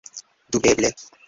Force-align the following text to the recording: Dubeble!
Dubeble! 0.55 0.91